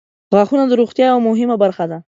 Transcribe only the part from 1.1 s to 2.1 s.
یوه مهمه برخه ده.